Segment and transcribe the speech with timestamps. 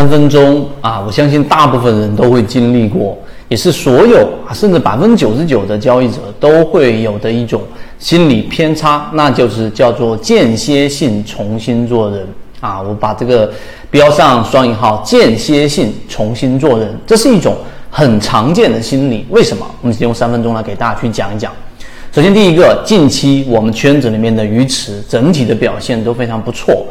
[0.00, 3.18] 三分钟啊，我相信大部分人都会经历过，
[3.48, 7.60] 也是所有啊，甚至百分之九十九的交易者都会有的一种
[7.98, 12.26] 心理偏差，那就是叫做间歇性重新做人
[12.60, 12.80] 啊。
[12.80, 13.52] 我把这个
[13.90, 17.54] 标上双引号，间歇性重新做人，这是一种
[17.90, 19.26] 很常见的心理。
[19.28, 19.66] 为什么？
[19.82, 21.52] 我们用三分钟来给大家去讲一讲。
[22.10, 26.86] 首先，第一个，近期我们圈子里面的鱼池整体的表现都非常不错。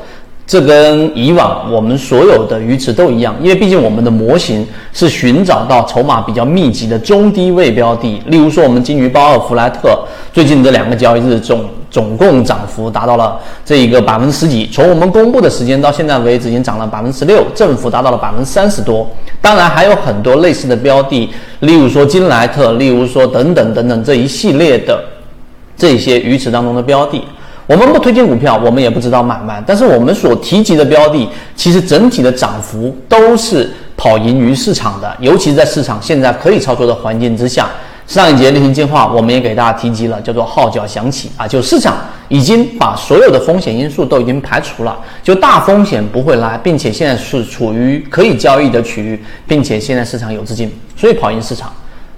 [0.50, 9.96] 这跟以往我们所有的鱼池都一样，因为毕竟我们的模型是寻找到筹码比较密集的中低位标的，例如说我们金鱼包二、弗莱特，
[10.34, 19.08] 最近这两个交易日总总共涨幅达到了这一个百分之十几，从我们公布的时间到现在为止，已经涨了百分之十六，振幅达到了百分之三十多。
[19.40, 21.30] 当然还有很多类似的标的，
[21.60, 25.00] 例如说金莱特，例如说等等等等这一系列的
[25.78, 27.22] 这些鱼池当中的标的。
[27.70, 37.70] 我们不推荐股票，我们也不知道买卖，但是我们所提及的标的，其实整体的涨幅都是跑赢于市场的，尤其是在市场现在可以操作的环境之下。
[38.08, 41.96] 上一节例行进化，我们也给大家提及了，叫做号角响起啊，就市场
[42.28, 51.72] 已经把所有的风险因素都已经排除了，就大风险不会来，并且现在是处于可以交易的区域，并且现在市场有资金，所以跑赢市场。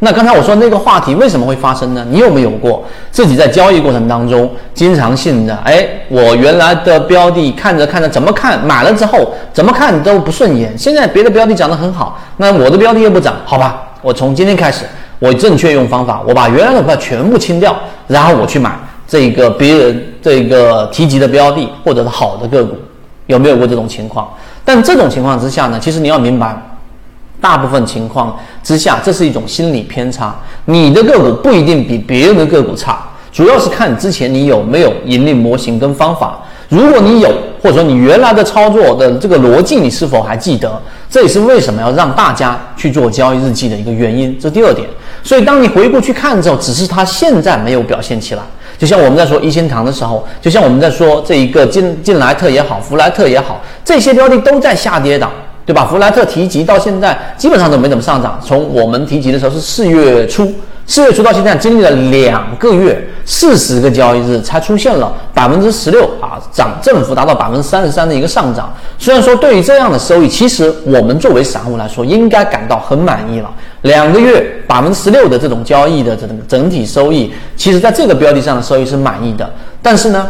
[0.03, 2.03] 那刚才我说那个话题为什么会发生呢？
[2.09, 14.85] 你有没有过自己在交易过程当中经常性的，哎，我原来的标的看着看着怎么看买了之后怎么看都不顺眼，现在别的标的涨得很好，那我的标的又不涨，好吧，我从今天开始
[15.19, 17.75] 我正确用方法，我把原来的股票全部清掉，
[18.07, 18.75] 然后我去买
[19.07, 22.75] 这个别人这个提及的标的或者是好的个股，
[23.27, 24.27] 有没有过这种情况？
[24.65, 26.59] 但这种情况之下呢，其实你要明白。
[27.41, 30.33] 大部分情况之下，这是一种心理偏差。
[30.65, 36.39] 你的个股不一定比别人的个股差，主要是看之前你有没有盈利模型跟方法。
[36.69, 37.29] 如果你有，
[37.61, 40.71] 或者说你原来的操作的这个逻辑你是否还记得？
[41.09, 44.37] 这也是为什么要让大家去做交易日记的一个原因。
[44.39, 44.87] 这第二点。
[45.21, 48.41] 所以当你回顾去看之后，只是它现在没有表现起来。
[48.77, 55.29] 就像我们在说一心堂的时候，就像我们在说这一个金金莱特也好，福莱特也好，这些标的都在下跌的。
[55.71, 55.85] 对吧？
[55.89, 58.37] 弗莱特提及到现在基本上都没怎么上涨。
[58.45, 60.45] 从我们提及的时候是四月初，
[60.85, 68.73] 四月初到现在经历了两个月，四十个交易日才出现了百分之十六啊涨，振幅达到百分之三十三的一个上涨。
[68.99, 73.49] 虽然说对于这样的收益，其实我们作为散户来说应该感到很满意了。
[73.83, 79.49] 两个月百分之十六的这种交易的这种整体收益，其实在这个标的上的收益是满意的。
[79.81, 80.27] 但是呢？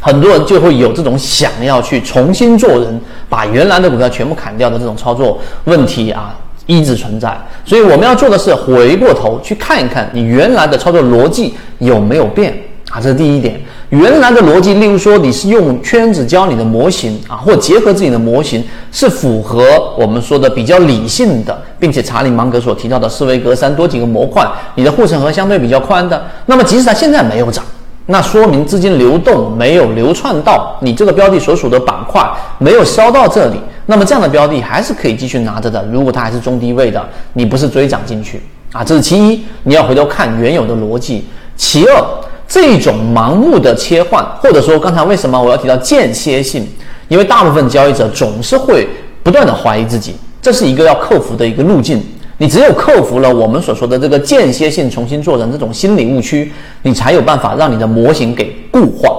[0.00, 6.34] 很多人就会有这种想要去重新做人，把原来的股票全部砍掉的这种操作问题啊，
[6.66, 7.36] 一直存在。
[7.64, 12.52] 所以我们要做的是回过头去看一看你原来的操作逻辑有没有变
[12.90, 13.60] 啊，这是第一点。
[13.90, 19.64] 原来的逻辑，例如说你是用圈子教你的模型啊，或结合自己的模型，是符合
[19.98, 27.64] 我们说的比较理性的，并且查理芒格所提到的思维格栅多几个模块，你的护城河相对比较宽的，那么即使它现在没有涨。
[28.10, 32.28] 那说明资金流动没有流窜到你这个标的所属的板块，
[32.58, 35.86] 没有烧到这里，那么这样的标的还是可以继续拿着的。
[35.92, 39.44] 如果它还是中低位的，你不是追涨进去啊，这是其一。
[39.62, 41.24] 你要回头看原有的逻辑。
[41.54, 42.04] 其二，
[42.48, 46.66] 这种盲目的切换，或者说刚才为什么我要提到间歇性？
[47.06, 48.88] 因为大部分交易者总是会
[49.22, 52.02] 不断的怀疑自己，这是一个要克服的一个路径。
[52.40, 59.14] 你只有克服了我们所说的这个间歇性重新做人这种心理误区，你才有办法让你的模型给固化。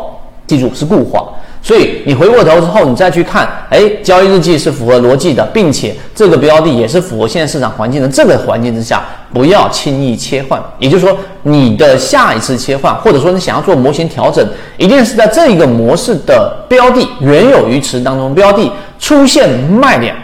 [0.48, 1.30] 记住是固化。
[1.62, 8.08] 所以你回过头之后，你再去看，哎，交易日记是符合逻辑的，并且这个标的也是符合现在市场环境的。
[8.08, 10.60] 这个环境之下，不要轻易切换。
[10.80, 14.44] 也就是说，你的下一次切换，或者说你想要做模型调整，
[14.78, 20.16] 一定是在这一个模式的标的原有鱼池当中，标的出现卖点。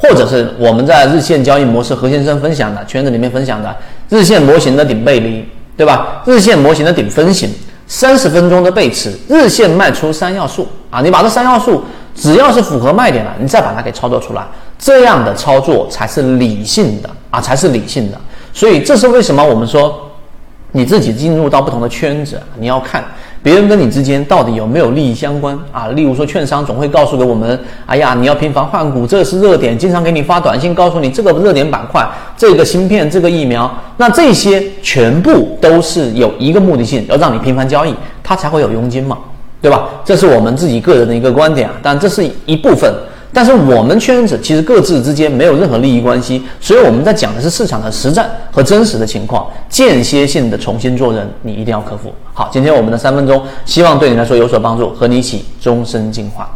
[0.00, 3.74] 或者是我们在日线交易模式何先生分享的圈子里面分享的
[4.08, 5.46] 日线模型的顶背离，
[5.76, 6.22] 对吧？
[6.26, 7.48] 日线模型的顶分型，
[7.86, 11.00] 三十分钟的背驰，日线卖出三要素啊！
[11.00, 11.84] 你把这三要素
[12.14, 14.42] 只要是符合卖点了，你再把它给操作出来，
[14.78, 18.18] 这样的操作才是理性的啊，才是理性的。
[18.52, 20.06] 所以这是为什么我们说。
[20.72, 23.04] 你自己进入到不同的圈子，你要看
[23.42, 25.88] 别人跟你之间到底有没有利益相关啊？
[25.88, 32.06] 例如说，券商总会告诉给我们，哎呀，你要频繁换股，这是热点，经常给你发短信告诉你这个热点板块、
[32.36, 39.16] 这个芯片、这个疫苗，那这些全部都是有一个目的性，要让你频繁交易，它才会有佣金嘛，
[39.62, 39.88] 对吧？
[40.04, 42.92] 这是我们自己个人的一个观点啊，但这是一部分。
[43.32, 52.12] 但是我们圈子其实各自之间没有任何利益关系，所以我们在讲的是市场的实战和真实的情况，间歇性的重新做人，你一定要克服。
[52.34, 56.50] 好，今天我们的三分钟，希望对你来说有所帮助，和你一起终身进化。